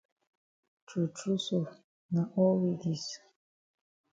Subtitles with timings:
[0.87, 1.57] True true so
[2.13, 3.05] na all we dis.